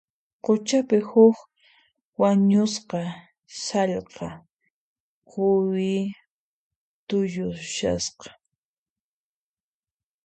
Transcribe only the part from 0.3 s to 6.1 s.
Quchapi, huk wañusqa sallqa quwi